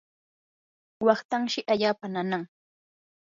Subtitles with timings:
[1.05, 2.43] waqtanshi allaapa nanan.